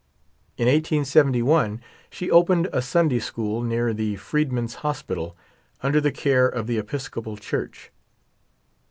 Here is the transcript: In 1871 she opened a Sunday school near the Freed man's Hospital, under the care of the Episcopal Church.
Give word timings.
In 0.57 0.65
1871 0.65 1.79
she 2.09 2.31
opened 2.31 2.69
a 2.73 2.81
Sunday 2.81 3.19
school 3.19 3.61
near 3.61 3.93
the 3.93 4.15
Freed 4.15 4.51
man's 4.51 4.73
Hospital, 4.83 5.37
under 5.83 6.01
the 6.01 6.11
care 6.11 6.47
of 6.47 6.65
the 6.65 6.79
Episcopal 6.79 7.37
Church. 7.37 7.91